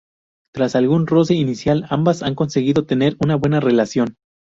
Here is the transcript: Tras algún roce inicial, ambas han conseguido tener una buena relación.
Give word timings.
Tras 0.51 0.75
algún 0.75 1.05
roce 1.05 1.35
inicial, 1.35 1.85
ambas 1.91 2.23
han 2.23 2.33
conseguido 2.33 2.87
tener 2.87 3.15
una 3.19 3.35
buena 3.35 3.59
relación. 3.59 4.15